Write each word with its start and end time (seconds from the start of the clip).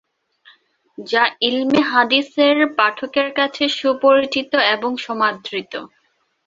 যা 0.97 1.23
ইলমে 1.41 1.81
হাদিসের 1.91 2.57
পাঠকের 2.77 3.29
কাছে 3.33 3.63
সুপরিচিত 3.77 4.51
এবং 4.75 4.91
সমাদৃত। 5.05 5.73